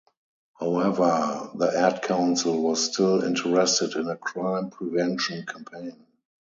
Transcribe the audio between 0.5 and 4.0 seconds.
However, the Ad Council was still interested